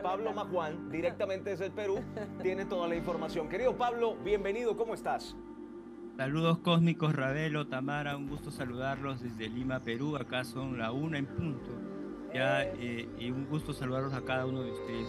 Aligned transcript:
Pablo 0.00 0.32
Majuan, 0.32 0.90
directamente 0.90 1.50
desde 1.50 1.66
el 1.66 1.72
Perú, 1.72 2.02
tiene 2.42 2.64
toda 2.64 2.88
la 2.88 2.94
información. 2.94 3.48
Querido 3.48 3.76
Pablo, 3.76 4.16
bienvenido, 4.16 4.76
¿cómo 4.76 4.94
estás? 4.94 5.36
Saludos 6.16 6.58
cósmicos, 6.58 7.14
Ravelo, 7.14 7.66
Tamara, 7.68 8.16
un 8.16 8.28
gusto 8.28 8.50
saludarlos 8.50 9.22
desde 9.22 9.48
Lima, 9.48 9.80
Perú. 9.80 10.16
Acá 10.16 10.44
son 10.44 10.78
la 10.78 10.92
una 10.92 11.18
en 11.18 11.26
punto. 11.26 11.70
Ya, 12.34 12.62
eh, 12.62 13.08
y 13.18 13.30
un 13.30 13.46
gusto 13.46 13.72
saludarlos 13.72 14.14
a 14.14 14.22
cada 14.22 14.46
uno 14.46 14.62
de 14.62 14.72
ustedes 14.72 15.08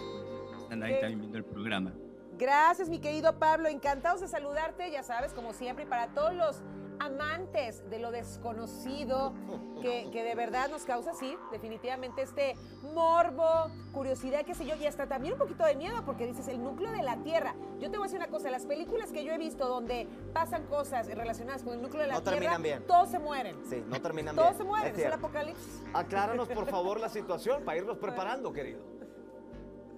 que 0.50 0.62
están 0.62 0.82
ahí 0.82 1.00
también 1.00 1.20
viendo 1.20 1.38
el 1.38 1.44
programa. 1.44 1.92
Gracias, 2.38 2.88
mi 2.88 2.98
querido 2.98 3.38
Pablo. 3.38 3.68
Encantados 3.68 4.20
de 4.20 4.28
saludarte, 4.28 4.90
ya 4.90 5.02
sabes, 5.02 5.32
como 5.32 5.52
siempre, 5.52 5.84
y 5.84 5.86
para 5.86 6.08
todos 6.08 6.34
los 6.34 6.62
amantes 6.98 7.88
de 7.90 7.98
lo 7.98 8.10
desconocido, 8.10 9.34
que, 9.82 10.10
de 10.12 10.34
verdad 10.34 10.70
nos 10.70 10.84
causa, 10.84 11.12
sí, 11.14 11.36
definitivamente 11.52 12.22
este 12.22 12.54
morbo, 12.94 13.70
curiosidad, 13.92 14.44
qué 14.44 14.54
sé 14.54 14.66
yo, 14.66 14.76
y 14.76 14.86
hasta 14.86 15.06
también 15.06 15.34
un 15.34 15.38
poquito 15.38 15.64
de 15.64 15.76
miedo, 15.76 16.04
porque 16.04 16.26
dices 16.26 16.48
el 16.48 16.62
núcleo 16.62 16.90
de 16.92 17.02
la 17.02 17.16
Tierra. 17.22 17.54
Yo 17.80 17.90
te 17.90 17.98
voy 17.98 18.04
a 18.04 18.08
decir 18.08 18.18
una 18.18 18.28
cosa, 18.28 18.50
las 18.50 18.66
películas 18.66 19.12
que 19.12 19.24
yo 19.24 19.32
he 19.32 19.38
visto 19.38 19.68
donde 19.68 20.06
pasan 20.32 20.66
cosas 20.66 21.06
relacionadas 21.06 21.62
con 21.62 21.74
el 21.74 21.82
núcleo 21.82 22.02
de 22.02 22.08
la 22.08 22.20
Tierra, 22.20 22.58
todos 22.86 23.10
se 23.10 23.18
mueren. 23.18 23.56
Sí, 23.68 23.82
no 23.86 24.00
terminan 24.00 24.34
bien. 24.34 24.46
Todos 24.46 24.56
se 24.56 24.64
mueren, 24.64 24.94
es, 24.94 25.04
el 25.04 25.12
apocalipsis. 25.12 25.82
Acláranos, 25.92 26.48
por 26.48 26.66
favor, 26.70 27.00
la 27.00 27.08
situación 27.08 27.64
para 27.64 27.78
irnos 27.78 27.98
preparando, 27.98 28.52
querido. 28.52 28.94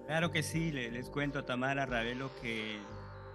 Claro 0.07 0.31
que 0.31 0.41
sí, 0.41 0.71
les, 0.71 1.09
cuento 1.09 1.39
a 1.39 1.45
Tamara 1.45 1.85
Ravelo 1.85 2.29
que 2.41 2.79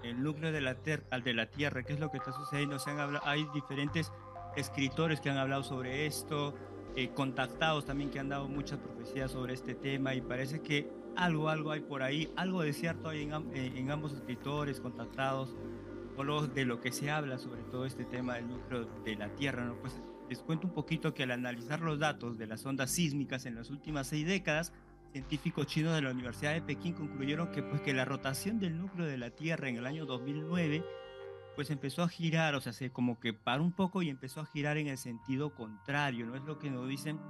el 0.02 0.22
núcleo 0.22 0.52
de 0.52 0.60
la, 0.60 0.74
de 0.74 1.34
la 1.34 1.46
Tierra, 1.46 1.82
qué 1.82 1.92
es 1.92 2.00
lo 2.00 2.10
que 2.10 2.18
está 2.18 2.32
sucediendo. 2.32 2.78
Se 2.78 2.90
han 2.90 3.00
hablado, 3.00 3.26
hay 3.26 3.46
diferentes 3.54 4.12
escritores 4.56 5.20
que 5.20 5.30
han 5.30 5.38
hablado 5.38 5.62
sobre 5.62 6.06
esto, 6.06 6.54
eh, 6.96 7.10
contactados 7.10 7.86
también 7.86 8.10
que 8.10 8.18
han 8.18 8.28
dado 8.28 8.48
muchas 8.48 8.78
profecías 8.78 9.30
sobre 9.30 9.54
este 9.54 9.74
tema 9.74 10.14
y 10.14 10.20
parece 10.20 10.60
que 10.60 10.90
algo, 11.16 11.48
algo 11.48 11.70
hay 11.70 11.80
por 11.80 12.02
ahí, 12.02 12.32
algo 12.36 12.62
de 12.62 12.72
cierto 12.72 13.08
hay 13.08 13.22
en, 13.22 13.32
eh, 13.54 13.72
en 13.76 13.90
ambos 13.90 14.12
escritores 14.12 14.80
contactados, 14.80 15.54
de 16.54 16.64
lo 16.64 16.80
que 16.80 16.92
se 16.92 17.10
habla 17.10 17.38
sobre 17.38 17.62
todo 17.64 17.84
este 17.84 18.04
tema 18.04 18.34
del 18.34 18.46
núcleo 18.46 18.84
de 19.04 19.16
la 19.16 19.34
Tierra. 19.34 19.64
¿no? 19.64 19.74
Pues 19.80 20.00
les 20.28 20.38
cuento 20.40 20.68
un 20.68 20.72
poquito 20.72 21.14
que 21.14 21.24
al 21.24 21.32
analizar 21.32 21.80
los 21.80 21.98
datos 21.98 22.38
de 22.38 22.46
las 22.46 22.64
ondas 22.64 22.90
sísmicas 22.92 23.44
en 23.44 23.56
las 23.56 23.70
últimas 23.70 24.06
seis 24.06 24.26
décadas, 24.26 24.72
científicos 25.12 25.66
chinos 25.66 25.94
de 25.94 26.02
la 26.02 26.10
Universidad 26.10 26.54
de 26.54 26.62
Pekín 26.62 26.94
concluyeron 26.94 27.52
que, 27.52 27.62
pues, 27.62 27.82
que 27.82 27.92
la 27.92 28.04
rotación 28.04 28.58
del 28.58 28.78
núcleo 28.78 29.06
de 29.06 29.18
la 29.18 29.30
Tierra 29.30 29.68
en 29.68 29.76
el 29.76 29.86
año 29.86 30.06
2009 30.06 30.82
pues 31.54 31.70
empezó 31.70 32.02
a 32.02 32.08
girar, 32.08 32.54
o 32.54 32.60
sea, 32.60 32.72
se 32.72 32.90
como 32.90 33.20
que 33.20 33.32
paró 33.32 33.62
un 33.62 33.72
poco 33.72 34.02
y 34.02 34.08
empezó 34.08 34.40
a 34.40 34.46
girar 34.46 34.78
en 34.78 34.88
el 34.88 34.98
sentido 34.98 35.54
contrario, 35.54 36.26
¿no? 36.26 36.34
Es 36.34 36.42
lo 36.44 36.58
que 36.58 36.70
nos 36.70 36.88
dicen. 36.88 37.20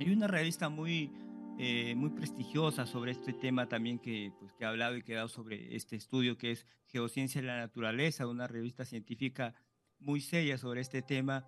Hay 0.00 0.10
una 0.10 0.26
revista 0.26 0.68
muy, 0.68 1.12
eh, 1.58 1.94
muy 1.94 2.10
prestigiosa 2.10 2.86
sobre 2.86 3.12
este 3.12 3.32
tema 3.32 3.68
también 3.68 3.98
que, 3.98 4.32
pues, 4.38 4.52
que 4.54 4.64
ha 4.64 4.70
hablado 4.70 4.96
y 4.96 5.02
que 5.02 5.14
ha 5.14 5.18
dado 5.18 5.28
sobre 5.28 5.76
este 5.76 5.96
estudio 5.96 6.36
que 6.36 6.50
es 6.52 6.66
Geociencia 6.86 7.40
de 7.40 7.46
la 7.46 7.58
Naturaleza, 7.58 8.26
una 8.26 8.48
revista 8.48 8.84
científica 8.84 9.54
muy 10.00 10.20
seria 10.20 10.58
sobre 10.58 10.80
este 10.80 11.02
tema. 11.02 11.46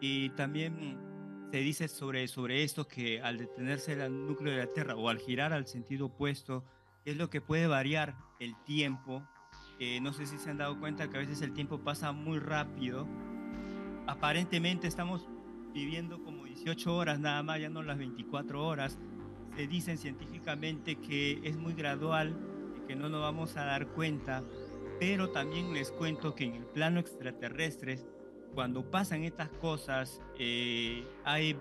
Y 0.00 0.30
también 0.30 0.98
se 1.56 1.62
dice 1.62 1.88
sobre, 1.88 2.28
sobre 2.28 2.64
esto 2.64 2.86
que 2.86 3.22
al 3.22 3.38
detenerse 3.38 3.94
el 3.94 4.26
núcleo 4.26 4.52
de 4.52 4.58
la 4.58 4.66
Tierra 4.66 4.94
o 4.94 5.08
al 5.08 5.18
girar 5.18 5.54
al 5.54 5.66
sentido 5.66 6.04
opuesto, 6.04 6.62
es 7.06 7.16
lo 7.16 7.30
que 7.30 7.40
puede 7.40 7.66
variar 7.66 8.14
el 8.40 8.54
tiempo. 8.64 9.26
Eh, 9.78 9.98
no 10.02 10.12
sé 10.12 10.26
si 10.26 10.36
se 10.36 10.50
han 10.50 10.58
dado 10.58 10.78
cuenta 10.78 11.08
que 11.08 11.16
a 11.16 11.20
veces 11.20 11.40
el 11.40 11.54
tiempo 11.54 11.78
pasa 11.78 12.12
muy 12.12 12.40
rápido. 12.40 13.08
Aparentemente 14.06 14.86
estamos 14.86 15.26
viviendo 15.72 16.22
como 16.22 16.44
18 16.44 16.94
horas 16.94 17.20
nada 17.20 17.42
más, 17.42 17.58
ya 17.58 17.70
no 17.70 17.82
las 17.82 17.96
24 17.96 18.62
horas. 18.62 18.98
Se 19.56 19.66
dicen 19.66 19.96
científicamente 19.96 20.96
que 20.96 21.40
es 21.42 21.56
muy 21.56 21.72
gradual 21.72 22.36
y 22.76 22.86
que 22.86 22.96
no 22.96 23.08
nos 23.08 23.22
vamos 23.22 23.56
a 23.56 23.64
dar 23.64 23.86
cuenta, 23.94 24.44
pero 25.00 25.30
también 25.30 25.72
les 25.72 25.90
cuento 25.90 26.34
que 26.34 26.44
en 26.44 26.52
el 26.56 26.66
plano 26.66 27.00
extraterrestre 27.00 27.98
cuando 28.56 28.90
pasan 28.90 29.22
estas 29.22 29.50
cosas, 29.50 30.22
eh, 30.38 31.04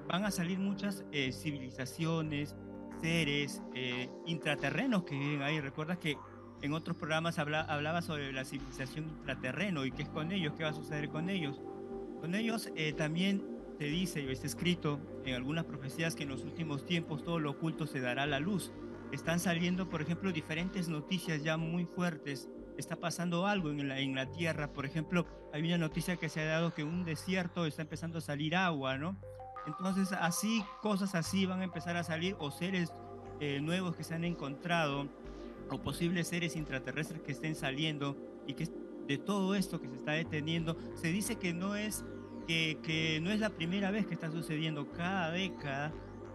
van 0.08 0.24
a 0.24 0.32
salir 0.32 0.58
muchas 0.58 1.04
eh, 1.12 1.34
civilizaciones, 1.34 2.56
seres 3.02 3.62
eh, 3.74 4.10
intraterrenos 4.26 5.04
que 5.04 5.20
viven 5.20 5.42
ahí. 5.42 5.60
Recuerdas 5.60 5.98
que 5.98 6.18
en 6.62 6.74
otros 6.74 6.96
programas 6.96 7.38
hablaba 7.38 8.02
sobre 8.02 8.32
la 8.32 8.46
civilización 8.46 9.10
intraterreno 9.10 9.84
y 9.84 9.92
qué 9.92 10.04
es 10.04 10.10
con 10.10 10.32
ellos, 10.32 10.54
qué 10.56 10.64
va 10.64 10.70
a 10.70 10.74
suceder 10.74 11.10
con 11.10 11.30
ellos. 11.30 11.60
Con 12.22 12.34
ellos 12.34 12.72
también 12.96 13.44
se 13.78 13.84
dice 13.84 14.22
y 14.22 14.32
está 14.32 14.48
escrito 14.48 15.02
en 15.26 15.36
algunas 15.36 15.66
profecías 15.66 16.16
que 16.16 16.24
en 16.24 16.30
los 16.30 16.46
últimos 16.46 16.86
tiempos 16.86 17.26
todo 17.26 17.40
lo 17.40 17.52
oculto 17.52 17.88
se 17.88 18.00
dará 18.00 18.24
a 18.24 18.28
la 18.28 18.40
luz. 18.40 18.72
Están 19.12 19.42
saliendo, 19.42 19.90
por 19.90 20.02
ejemplo, 20.02 20.32
diferentes 20.32 20.88
noticias 20.88 21.44
ya 21.44 21.58
muy 21.58 21.84
fuertes 21.84 22.50
está 22.78 22.96
pasando 22.96 23.46
algo 23.46 23.70
en 23.72 23.88
la, 23.88 24.00
en 24.00 24.16
la 24.16 24.30
Tierra. 24.32 24.72
Por 24.72 24.86
ejemplo, 24.86 25.26
hay 25.54 25.64
una 25.64 25.78
noticia 25.78 26.18
que 26.18 26.30
se 26.30 26.42
ha 26.42 26.46
dado 26.46 26.74
que 26.74 26.84
un 26.84 27.06
desierto 27.06 27.66
está 27.66 27.84
empezando 27.84 28.18
a 28.20 28.22
salir 28.22 28.56
agua, 28.56 28.98
¿no? 28.98 29.18
Entonces, 29.68 30.12
así, 30.12 30.64
cosas 30.82 31.16
así 31.16 31.46
van 31.46 31.62
a 31.62 31.64
empezar 31.64 31.96
a 31.98 32.04
salir, 32.04 32.36
o 32.40 32.52
seres 32.52 32.94
eh, 33.40 33.60
nuevos 33.62 33.96
que 33.96 34.04
se 34.04 34.14
han 34.14 34.24
encontrado, 34.24 35.08
o 35.70 35.82
posibles 35.82 36.28
seres 36.28 36.56
intraterrestres 36.56 37.22
que 37.22 37.32
estén 37.32 37.56
saliendo, 37.56 38.16
y 38.46 38.54
que 38.54 38.68
de 39.08 39.18
todo 39.18 39.56
esto 39.56 39.82
que 39.82 39.88
se 39.88 39.96
está 39.96 40.12
deteniendo, 40.12 40.78
se 40.96 41.08
dice 41.08 41.38
que 41.38 41.54
no 41.54 41.76
es, 41.76 42.06
que, 42.48 42.80
que 42.84 43.20
no 43.22 43.32
es 43.32 43.40
la 43.40 43.50
primera 43.50 43.90
vez 43.92 44.06
que 44.06 44.14
está 44.14 44.32
sucediendo, 44.32 44.92
cada 44.92 45.32
década 45.32 45.92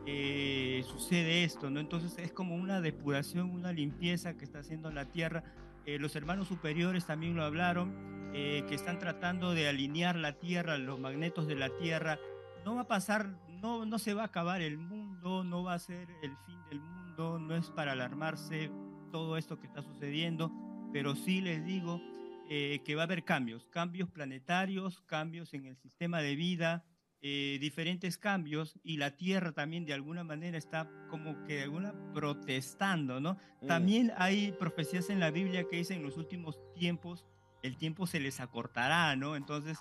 eh, 0.06 0.84
sucede 0.86 1.44
esto, 1.44 1.70
¿no? 1.70 1.80
Entonces 1.80 2.16
es 2.18 2.32
como 2.32 2.54
una 2.54 2.80
depuración, 2.80 3.50
una 3.50 3.72
limpieza 3.72 4.36
que 4.36 4.44
está 4.44 4.60
haciendo 4.60 4.90
la 4.90 5.06
Tierra 5.06 5.44
eh, 5.86 5.98
los 5.98 6.14
hermanos 6.14 6.48
superiores 6.48 7.06
también 7.06 7.34
lo 7.34 7.44
hablaron, 7.44 8.30
eh, 8.34 8.64
que 8.68 8.74
están 8.74 8.98
tratando 8.98 9.54
de 9.54 9.68
alinear 9.68 10.16
la 10.16 10.34
Tierra, 10.34 10.78
los 10.78 11.00
magnetos 11.00 11.46
de 11.46 11.54
la 11.54 11.70
Tierra. 11.70 12.18
No 12.64 12.74
va 12.74 12.82
a 12.82 12.86
pasar, 12.86 13.34
no, 13.60 13.86
no 13.86 13.98
se 13.98 14.14
va 14.14 14.22
a 14.22 14.26
acabar 14.26 14.60
el 14.60 14.78
mundo, 14.78 15.42
no 15.42 15.64
va 15.64 15.74
a 15.74 15.78
ser 15.78 16.08
el 16.22 16.36
fin 16.46 16.58
del 16.68 16.80
mundo, 16.80 17.38
no 17.38 17.56
es 17.56 17.70
para 17.70 17.92
alarmarse 17.92 18.70
todo 19.10 19.36
esto 19.36 19.58
que 19.58 19.66
está 19.66 19.82
sucediendo, 19.82 20.52
pero 20.92 21.16
sí 21.16 21.40
les 21.40 21.64
digo 21.64 22.00
que 22.48 22.94
va 22.96 23.02
a 23.02 23.04
haber 23.04 23.22
cambios, 23.22 23.68
cambios 23.68 24.10
planetarios, 24.10 25.00
cambios 25.02 25.54
en 25.54 25.66
el 25.66 25.76
sistema 25.76 26.20
de 26.20 26.34
vida, 26.34 26.84
eh, 27.22 27.58
diferentes 27.60 28.16
cambios 28.16 28.78
y 28.82 28.96
la 28.96 29.16
tierra 29.16 29.52
también 29.52 29.84
de 29.84 29.92
alguna 29.92 30.24
manera 30.24 30.56
está 30.56 30.90
como 31.10 31.44
que 31.44 31.56
de 31.56 31.62
alguna 31.64 31.94
protestando, 32.14 33.20
¿no? 33.20 33.36
Mm. 33.60 33.66
También 33.66 34.12
hay 34.16 34.52
profecías 34.52 35.10
en 35.10 35.20
la 35.20 35.30
Biblia 35.30 35.64
que 35.68 35.76
dicen 35.76 35.98
en 35.98 36.04
los 36.04 36.16
últimos 36.16 36.58
tiempos 36.72 37.26
el 37.62 37.76
tiempo 37.76 38.06
se 38.06 38.20
les 38.20 38.40
acortará, 38.40 39.16
¿no? 39.16 39.36
Entonces 39.36 39.78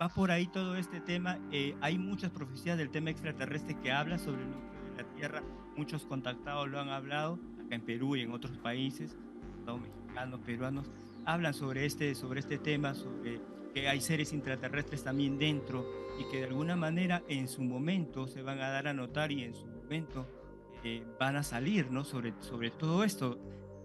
va 0.00 0.08
por 0.08 0.30
ahí 0.30 0.46
todo 0.46 0.76
este 0.76 1.00
tema. 1.00 1.38
Eh, 1.52 1.74
hay 1.80 1.98
muchas 1.98 2.30
profecías 2.30 2.78
del 2.78 2.90
tema 2.90 3.10
extraterrestre 3.10 3.76
que 3.82 3.92
hablan 3.92 4.18
sobre 4.18 4.42
el 4.42 4.50
núcleo 4.50 4.82
de 4.96 5.02
la 5.02 5.14
Tierra. 5.14 5.42
Muchos 5.76 6.06
contactados 6.06 6.68
lo 6.68 6.80
han 6.80 6.88
hablado, 6.88 7.38
acá 7.64 7.74
en 7.74 7.82
Perú 7.82 8.16
y 8.16 8.22
en 8.22 8.32
otros 8.32 8.56
países, 8.58 9.16
mexicanos, 9.66 10.40
peruanos, 10.40 10.90
hablan 11.26 11.52
sobre 11.52 11.84
este, 11.84 12.14
sobre 12.14 12.40
este 12.40 12.58
tema, 12.58 12.94
sobre 12.94 13.40
que 13.80 13.88
hay 13.88 14.00
seres 14.00 14.32
intraterrestres 14.32 15.04
también 15.04 15.38
dentro 15.38 15.86
y 16.18 16.24
que 16.30 16.38
de 16.38 16.44
alguna 16.44 16.76
manera 16.76 17.22
en 17.28 17.48
su 17.48 17.62
momento 17.62 18.26
se 18.26 18.42
van 18.42 18.60
a 18.60 18.70
dar 18.70 18.88
a 18.88 18.92
notar 18.92 19.30
y 19.30 19.44
en 19.44 19.54
su 19.54 19.66
momento 19.66 20.26
eh, 20.84 21.04
van 21.18 21.36
a 21.36 21.42
salir, 21.42 21.90
¿no? 21.90 22.04
Sobre, 22.04 22.34
sobre 22.40 22.70
todo 22.70 23.04
esto. 23.04 23.38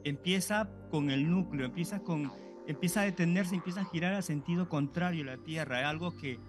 Empieza 0.03 0.69
con 0.89 1.11
el 1.11 1.29
núcleo, 1.29 1.65
empieza, 1.65 2.01
con, 2.01 2.31
empieza 2.67 3.01
a 3.01 3.05
detenerse, 3.05 3.55
empieza 3.55 3.81
a 3.81 3.85
girar 3.85 4.13
a 4.13 4.21
sentido 4.21 4.67
contrario 4.67 5.23
la 5.23 5.37
Tierra, 5.37 5.87
algo 5.87 6.15
que 6.15 6.39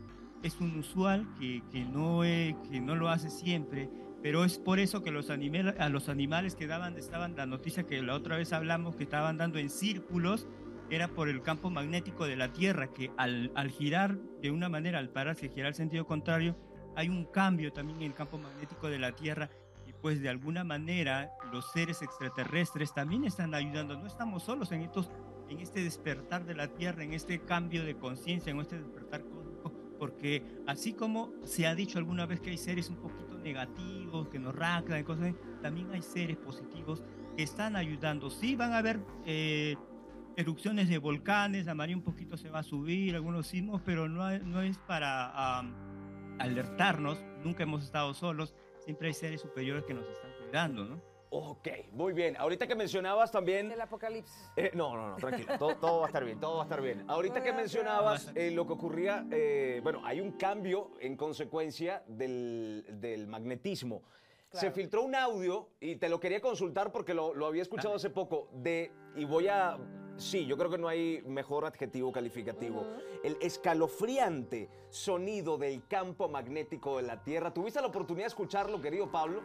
es 0.42 0.60
unusual, 0.60 1.26
que, 1.38 1.62
que, 1.70 1.84
no, 1.84 2.22
que 2.22 2.80
no 2.80 2.96
lo 2.96 3.08
hace 3.10 3.30
siempre, 3.30 3.88
pero 4.22 4.44
es 4.44 4.58
por 4.58 4.78
eso 4.78 5.02
que 5.02 5.10
los 5.10 5.30
a 5.30 5.88
los 5.88 6.08
animales 6.08 6.56
que 6.56 6.66
daban, 6.66 6.96
estaban, 6.98 7.36
la 7.36 7.46
noticia 7.46 7.84
que 7.84 8.02
la 8.02 8.14
otra 8.14 8.36
vez 8.36 8.52
hablamos, 8.52 8.96
que 8.96 9.04
estaban 9.04 9.36
dando 9.36 9.58
en 9.58 9.70
círculos, 9.70 10.48
era 10.90 11.08
por 11.08 11.28
el 11.28 11.42
campo 11.42 11.70
magnético 11.70 12.26
de 12.26 12.36
la 12.36 12.52
Tierra, 12.52 12.92
que 12.92 13.10
al, 13.16 13.52
al 13.54 13.70
girar 13.70 14.18
de 14.40 14.50
una 14.50 14.68
manera, 14.68 14.98
al 14.98 15.10
pararse 15.10 15.46
y 15.46 15.48
girar 15.48 15.68
al 15.68 15.74
sentido 15.74 16.06
contrario, 16.06 16.56
hay 16.96 17.08
un 17.08 17.24
cambio 17.24 17.72
también 17.72 17.98
en 17.98 18.06
el 18.06 18.14
campo 18.14 18.38
magnético 18.38 18.88
de 18.88 18.98
la 18.98 19.12
Tierra 19.12 19.50
y 19.86 19.92
pues 19.92 20.20
de 20.20 20.28
alguna 20.28 20.64
manera 20.64 21.32
los 21.52 21.70
seres 21.72 22.02
extraterrestres 22.02 22.94
también 22.94 23.24
están 23.24 23.54
ayudando. 23.54 23.96
No 23.98 24.06
estamos 24.06 24.42
solos 24.44 24.72
en, 24.72 24.82
estos, 24.82 25.10
en 25.48 25.60
este 25.60 25.82
despertar 25.82 26.44
de 26.44 26.54
la 26.54 26.68
Tierra, 26.68 27.02
en 27.02 27.12
este 27.12 27.40
cambio 27.40 27.84
de 27.84 27.96
conciencia, 27.96 28.50
en 28.50 28.60
este 28.60 28.78
despertar 28.78 29.24
cósmico, 29.24 29.72
porque 29.98 30.44
así 30.66 30.92
como 30.92 31.32
se 31.44 31.66
ha 31.66 31.74
dicho 31.74 31.98
alguna 31.98 32.26
vez 32.26 32.40
que 32.40 32.50
hay 32.50 32.58
seres 32.58 32.88
un 32.88 32.96
poquito 32.96 33.36
negativos, 33.38 34.28
que 34.28 34.38
nos 34.38 34.54
raclan, 34.54 35.02
cosas, 35.04 35.34
también 35.60 35.90
hay 35.92 36.02
seres 36.02 36.36
positivos 36.36 37.02
que 37.36 37.42
están 37.42 37.76
ayudando. 37.76 38.30
Sí 38.30 38.54
van 38.56 38.72
a 38.72 38.78
haber... 38.78 39.00
Eh, 39.26 39.76
erupciones 40.36 40.88
de 40.88 40.98
volcanes, 40.98 41.66
la 41.66 41.74
marea 41.74 41.96
un 41.96 42.02
poquito 42.02 42.36
se 42.36 42.48
va 42.50 42.60
a 42.60 42.62
subir, 42.62 43.14
algunos 43.14 43.46
sismos, 43.46 43.80
pero 43.84 44.08
no, 44.08 44.36
no 44.40 44.62
es 44.62 44.78
para 44.78 45.60
alertarnos, 46.38 47.18
nunca 47.42 47.62
hemos 47.62 47.84
estado 47.84 48.12
solos, 48.14 48.54
siempre 48.80 49.08
hay 49.08 49.14
seres 49.14 49.40
superiores 49.40 49.84
que 49.84 49.94
nos 49.94 50.06
están 50.08 50.30
cuidando, 50.42 50.84
¿no? 50.84 51.14
Ok, 51.36 51.66
muy 51.90 52.12
bien. 52.12 52.36
Ahorita 52.36 52.64
que 52.68 52.76
mencionabas 52.76 53.32
también... 53.32 53.72
El 53.72 53.80
apocalipsis. 53.80 54.52
Eh, 54.54 54.70
no, 54.72 54.94
no, 54.94 55.08
no, 55.10 55.16
tranquilo. 55.16 55.58
Todo, 55.58 55.74
todo 55.76 55.98
va 55.98 56.04
a 56.04 56.06
estar 56.06 56.24
bien, 56.24 56.38
todo 56.38 56.56
va 56.58 56.62
a 56.62 56.66
estar 56.66 56.80
bien. 56.80 57.04
Ahorita 57.08 57.42
que 57.42 57.52
mencionabas 57.52 58.30
eh, 58.36 58.52
lo 58.52 58.64
que 58.68 58.72
ocurría, 58.74 59.26
eh, 59.32 59.80
bueno, 59.82 60.00
hay 60.04 60.20
un 60.20 60.32
cambio 60.32 60.92
en 61.00 61.16
consecuencia 61.16 62.04
del, 62.06 62.86
del 63.00 63.26
magnetismo. 63.26 64.02
Se 64.52 64.60
Claro. 64.60 64.74
filtró 64.76 65.02
un 65.02 65.16
audio 65.16 65.70
y 65.80 65.96
te 65.96 66.08
lo 66.08 66.20
quería 66.20 66.40
consultar 66.40 66.92
porque 66.92 67.12
lo, 67.14 67.34
lo 67.34 67.46
había 67.46 67.62
escuchado 67.62 67.88
Dale. 67.88 67.96
hace 67.96 68.10
poco 68.10 68.48
de, 68.52 68.92
y 69.16 69.24
voy 69.24 69.48
a, 69.48 69.76
sí, 70.16 70.46
yo 70.46 70.56
creo 70.56 70.70
que 70.70 70.78
no 70.78 70.88
hay 70.88 71.22
mejor 71.26 71.64
adjetivo 71.64 72.12
calificativo, 72.12 72.86
el 73.22 73.36
escalofriante 73.40 74.68
sonido 74.90 75.58
del 75.58 75.86
campo 75.86 76.28
magnético 76.28 76.96
de 76.98 77.02
la 77.04 77.22
Tierra. 77.22 77.52
¿Tuviste 77.52 77.80
la 77.80 77.88
oportunidad 77.88 78.24
de 78.24 78.28
escucharlo, 78.28 78.80
querido 78.80 79.10
Pablo? 79.10 79.42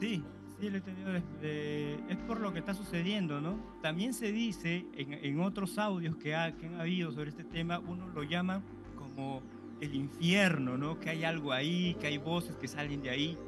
Sí, 0.00 0.22
sí, 0.60 0.70
lo 0.70 0.78
he 0.78 0.80
tenido. 0.80 1.12
de- 1.12 1.22
de- 1.40 1.94
es 2.08 2.16
por 2.26 2.40
lo 2.40 2.52
que 2.52 2.58
está 2.58 2.74
sucediendo, 2.74 3.40
¿no? 3.40 3.58
También 3.82 4.14
se 4.14 4.32
dice 4.32 4.84
en, 4.94 5.12
en 5.14 5.40
otros 5.40 5.78
audios 5.78 6.16
que, 6.16 6.34
ha- 6.34 6.56
que 6.56 6.66
han 6.66 6.80
habido 6.80 7.12
sobre 7.12 7.30
este 7.30 7.44
tema, 7.44 7.78
uno 7.78 8.08
lo 8.08 8.22
llama 8.24 8.62
como 8.96 9.42
el 9.80 9.94
infierno, 9.94 10.76
¿no? 10.76 10.98
Que 11.00 11.10
hay 11.10 11.24
algo 11.24 11.52
ahí, 11.52 11.94
que 12.00 12.06
hay 12.08 12.18
voces 12.18 12.56
que 12.56 12.68
salen 12.68 13.02
de 13.02 13.10
ahí. 13.10 13.38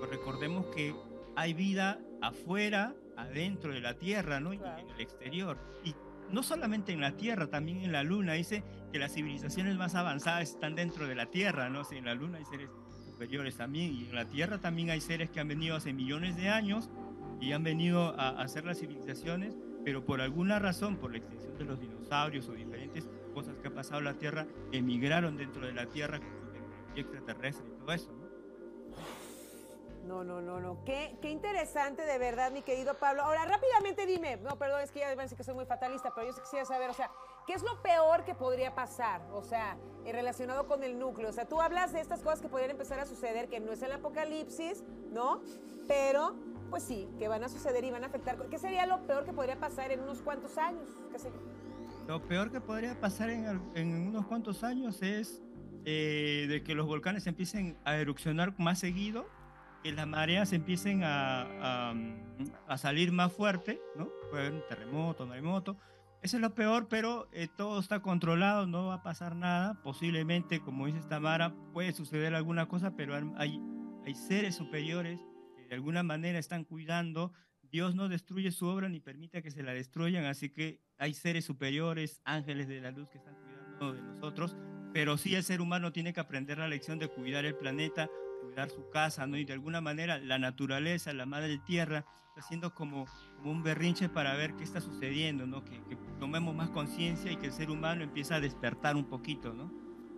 Pero 0.00 0.10
recordemos 0.10 0.66
que 0.66 0.94
hay 1.36 1.54
vida 1.54 2.00
afuera, 2.20 2.94
adentro 3.16 3.72
de 3.72 3.80
la 3.80 3.94
Tierra, 3.94 4.40
¿no? 4.40 4.52
Y 4.52 4.56
en 4.56 4.90
el 4.94 5.00
exterior. 5.00 5.58
Y 5.84 5.94
no 6.30 6.42
solamente 6.42 6.92
en 6.92 7.00
la 7.00 7.16
Tierra, 7.16 7.46
también 7.46 7.82
en 7.82 7.92
la 7.92 8.02
Luna. 8.02 8.34
Dice 8.34 8.64
que 8.92 8.98
las 8.98 9.12
civilizaciones 9.12 9.76
más 9.76 9.94
avanzadas 9.94 10.50
están 10.50 10.74
dentro 10.74 11.06
de 11.06 11.14
la 11.14 11.26
Tierra, 11.26 11.68
¿no? 11.68 11.82
En 11.90 12.04
la 12.04 12.14
Luna 12.14 12.38
hay 12.38 12.44
seres 12.44 12.70
superiores 13.04 13.56
también 13.56 13.94
y 13.94 14.04
en 14.04 14.14
la 14.14 14.26
Tierra 14.26 14.58
también 14.58 14.90
hay 14.90 15.00
seres 15.00 15.30
que 15.30 15.40
han 15.40 15.48
venido 15.48 15.76
hace 15.76 15.92
millones 15.92 16.36
de 16.36 16.50
años 16.50 16.90
y 17.40 17.52
han 17.52 17.62
venido 17.62 18.18
a 18.18 18.30
hacer 18.42 18.64
las 18.64 18.78
civilizaciones, 18.78 19.56
pero 19.84 20.04
por 20.04 20.20
alguna 20.20 20.58
razón, 20.58 20.96
por 20.96 21.12
la 21.12 21.18
extinción 21.18 21.56
de 21.56 21.64
los 21.64 21.80
dinosaurios 21.80 22.48
o 22.48 22.52
diferentes 22.52 23.08
cosas 23.34 23.56
que 23.58 23.68
ha 23.68 23.74
pasado 23.74 23.98
en 23.98 24.04
la 24.06 24.14
Tierra, 24.14 24.46
emigraron 24.72 25.36
dentro 25.36 25.66
de 25.66 25.72
la 25.72 25.86
Tierra 25.86 26.18
con 26.18 26.28
su 26.28 26.46
tecnología 26.52 27.02
extraterrestre 27.02 27.66
y 27.68 27.78
todo 27.78 27.92
eso, 27.92 28.10
¿no? 30.06 30.24
No, 30.24 30.40
no, 30.40 30.60
no. 30.60 30.84
Qué, 30.84 31.16
qué 31.20 31.30
interesante 31.30 32.02
de 32.02 32.18
verdad, 32.18 32.50
mi 32.52 32.62
querido 32.62 32.94
Pablo. 32.94 33.22
Ahora, 33.22 33.44
rápidamente 33.44 34.06
dime, 34.06 34.36
no, 34.38 34.56
perdón, 34.56 34.80
es 34.82 34.90
que 34.90 35.00
ya 35.00 35.14
decir 35.14 35.36
que 35.36 35.44
soy 35.44 35.54
muy 35.54 35.66
fatalista, 35.66 36.12
pero 36.14 36.28
yo 36.28 36.32
sí 36.32 36.40
quisiera 36.40 36.64
saber, 36.64 36.90
o 36.90 36.94
sea, 36.94 37.10
¿qué 37.46 37.54
es 37.54 37.62
lo 37.62 37.82
peor 37.82 38.24
que 38.24 38.34
podría 38.34 38.74
pasar? 38.74 39.22
O 39.32 39.42
sea, 39.42 39.76
eh, 40.04 40.12
relacionado 40.12 40.66
con 40.66 40.82
el 40.82 40.98
núcleo. 40.98 41.30
O 41.30 41.32
sea, 41.32 41.46
tú 41.46 41.60
hablas 41.60 41.92
de 41.92 42.00
estas 42.00 42.22
cosas 42.22 42.40
que 42.40 42.48
podrían 42.48 42.70
empezar 42.70 43.00
a 43.00 43.06
suceder, 43.06 43.48
que 43.48 43.60
no 43.60 43.72
es 43.72 43.82
el 43.82 43.92
apocalipsis, 43.92 44.84
¿no? 45.12 45.42
Pero, 45.88 46.36
pues 46.70 46.82
sí, 46.82 47.08
que 47.18 47.28
van 47.28 47.44
a 47.44 47.48
suceder 47.48 47.84
y 47.84 47.90
van 47.90 48.04
a 48.04 48.06
afectar. 48.06 48.36
¿Qué 48.48 48.58
sería 48.58 48.86
lo 48.86 49.06
peor 49.06 49.24
que 49.24 49.32
podría 49.32 49.58
pasar 49.58 49.92
en 49.92 50.00
unos 50.00 50.22
cuantos 50.22 50.56
años? 50.58 50.88
¿Qué 51.12 51.18
sé? 51.18 51.30
Lo 52.06 52.22
peor 52.22 52.52
que 52.52 52.60
podría 52.60 52.98
pasar 53.00 53.30
en 53.30 54.08
unos 54.08 54.26
cuantos 54.26 54.62
años 54.62 55.02
es 55.02 55.42
eh, 55.88 56.46
de 56.48 56.64
que 56.64 56.74
los 56.74 56.84
volcanes 56.84 57.28
empiecen 57.28 57.76
a 57.84 57.94
erupcionar 57.94 58.58
más 58.58 58.80
seguido, 58.80 59.24
que 59.86 59.92
las 59.92 60.08
mareas 60.08 60.52
empiecen 60.52 61.04
a, 61.04 61.42
a, 61.92 61.94
a 62.66 62.76
salir 62.76 63.12
más 63.12 63.32
fuerte, 63.32 63.80
¿no? 63.94 64.08
Puede 64.30 64.46
haber 64.46 64.54
un 64.54 64.68
terremoto, 64.68 65.26
maremoto. 65.28 65.76
Eso 66.22 66.38
es 66.38 66.40
lo 66.40 66.54
peor, 66.56 66.88
pero 66.88 67.28
eh, 67.32 67.46
todo 67.56 67.78
está 67.78 68.00
controlado, 68.00 68.66
no 68.66 68.86
va 68.86 68.94
a 68.94 69.02
pasar 69.04 69.36
nada. 69.36 69.80
Posiblemente, 69.84 70.58
como 70.58 70.86
dice 70.86 70.98
Tamara, 71.08 71.54
puede 71.72 71.92
suceder 71.92 72.34
alguna 72.34 72.66
cosa, 72.66 72.96
pero 72.96 73.14
hay, 73.36 73.60
hay 74.04 74.14
seres 74.16 74.56
superiores 74.56 75.20
que 75.56 75.68
de 75.68 75.74
alguna 75.76 76.02
manera 76.02 76.40
están 76.40 76.64
cuidando. 76.64 77.32
Dios 77.62 77.94
no 77.94 78.08
destruye 78.08 78.50
su 78.50 78.66
obra 78.66 78.88
ni 78.88 78.98
permite 78.98 79.40
que 79.40 79.52
se 79.52 79.62
la 79.62 79.72
destruyan, 79.72 80.24
así 80.24 80.50
que 80.50 80.80
hay 80.98 81.14
seres 81.14 81.44
superiores, 81.44 82.20
ángeles 82.24 82.66
de 82.66 82.80
la 82.80 82.90
luz 82.90 83.08
que 83.08 83.18
están 83.18 83.36
cuidando 83.36 83.92
de 83.92 84.02
nosotros, 84.02 84.56
pero 84.92 85.16
sí 85.16 85.36
el 85.36 85.44
ser 85.44 85.60
humano 85.60 85.92
tiene 85.92 86.12
que 86.12 86.18
aprender 86.18 86.58
la 86.58 86.66
lección 86.66 86.98
de 86.98 87.06
cuidar 87.06 87.44
el 87.44 87.54
planeta, 87.54 88.08
cuidar 88.46 88.70
su 88.70 88.88
casa, 88.90 89.26
¿no? 89.26 89.36
Y 89.36 89.44
de 89.44 89.52
alguna 89.52 89.80
manera 89.80 90.18
la 90.18 90.38
naturaleza, 90.38 91.12
la 91.12 91.26
madre 91.26 91.58
tierra, 91.58 92.04
está 92.28 92.40
haciendo 92.40 92.74
como, 92.74 93.06
como 93.38 93.50
un 93.50 93.62
berrinche 93.62 94.08
para 94.08 94.34
ver 94.36 94.54
qué 94.54 94.64
está 94.64 94.80
sucediendo, 94.80 95.46
¿no? 95.46 95.64
Que, 95.64 95.82
que 95.84 95.96
tomemos 96.18 96.54
más 96.54 96.70
conciencia 96.70 97.30
y 97.32 97.36
que 97.36 97.46
el 97.46 97.52
ser 97.52 97.70
humano 97.70 98.02
empiece 98.02 98.34
a 98.34 98.40
despertar 98.40 98.96
un 98.96 99.04
poquito, 99.06 99.52
¿no? 99.52 99.70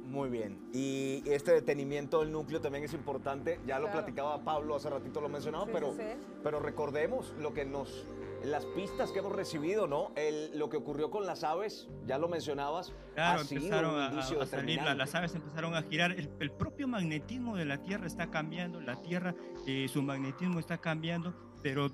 Muy 0.05 0.31
bien. 0.31 0.59
Y 0.73 1.23
este 1.27 1.53
detenimiento 1.53 2.21
del 2.21 2.33
núcleo 2.33 2.63
también 2.63 2.83
es 2.85 2.95
importante. 2.95 3.61
Ya 3.67 3.79
lo 3.79 3.87
Claro. 3.87 4.01
platicaba 4.01 4.43
Pablo, 4.43 4.77
hace 4.77 4.89
ratito 4.89 5.21
lo 5.21 5.29
mencionaba, 5.29 5.67
Sí, 5.67 5.71
pero, 5.75 5.93
sí. 5.93 6.03
pero 6.43 6.61
recordemos 6.61 7.35
lo 7.39 7.53
que 7.53 7.67
nos, 7.67 8.07
las 8.45 8.65
pistas 8.67 9.11
que 9.11 9.19
hemos 9.19 9.33
recibido, 9.33 9.87
¿no? 9.87 10.13
El, 10.17 10.57
lo 10.59 10.69
que 10.69 10.77
ocurrió 10.77 11.11
con 11.11 11.27
las 11.27 11.45
aves, 11.45 11.89
ya 12.07 12.19
lo 12.19 12.29
mencionabas, 12.29 12.93
Claro, 13.15 13.43
empezaron 13.43 14.01
a, 14.01 14.23
salir, 14.47 14.81
las 14.83 15.15
aves 15.15 15.35
empezaron 15.35 15.75
a 15.75 15.83
girar, 15.83 16.13
el, 16.13 16.31
el 16.39 16.51
propio 16.51 16.87
magnetismo 16.89 17.57
de 17.57 17.65
la 17.65 17.83
Tierra 17.83 18.07
está 18.07 18.31
cambiando, 18.31 18.81
la 18.81 19.01
Tierra, 19.03 19.35
eh, 19.67 19.89
su 19.89 20.03
magnetismo 20.03 20.61
está 20.61 20.79
cambiando, 20.79 21.35
pero 21.63 21.91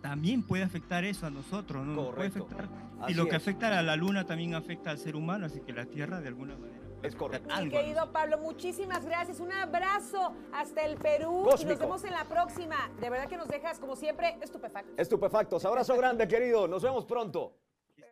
también 0.00 0.44
puede 0.44 0.62
afectar 0.62 1.04
eso 1.04 1.26
a 1.26 1.30
nosotros, 1.30 1.84
¿no? 1.84 1.94
Nos 1.94 2.14
Puede 2.14 2.30
Correcto. 2.30 2.46
afectar, 2.54 3.10
y 3.10 3.14
lo 3.14 3.24
que 3.24 3.36
es. 3.36 3.42
afecta 3.42 3.76
a 3.76 3.82
la 3.82 3.96
Luna 3.96 4.24
también 4.24 4.54
afecta 4.54 4.90
al 4.90 4.98
ser 4.98 5.16
humano, 5.16 5.46
así 5.46 5.60
que 5.60 5.72
la 5.72 5.86
Tierra 5.86 6.20
de 6.20 6.28
alguna 6.28 6.56
manera 6.56 6.87
Es 7.02 7.14
correcto. 7.14 7.54
Mi 7.60 7.70
querido 7.70 8.10
Pablo, 8.12 8.38
muchísimas 8.38 9.04
gracias. 9.04 9.40
Un 9.40 9.52
abrazo 9.52 10.34
hasta 10.52 10.84
el 10.84 10.96
Perú. 10.96 11.46
Y 11.58 11.64
nos 11.64 11.78
vemos 11.78 12.04
en 12.04 12.12
la 12.12 12.24
próxima. 12.24 12.90
De 13.00 13.08
verdad 13.08 13.28
que 13.28 13.36
nos 13.36 13.48
dejas, 13.48 13.78
como 13.78 13.96
siempre, 13.96 14.36
estupefactos. 14.40 14.94
Estupefactos. 14.98 15.64
Abrazo 15.64 15.96
grande, 15.96 16.26
querido. 16.26 16.66
Nos 16.66 16.82
vemos 16.82 17.04
pronto. 17.04 17.54